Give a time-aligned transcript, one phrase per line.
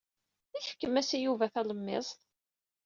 [0.57, 2.09] I tefkem-as i Yuba talemmiẓt?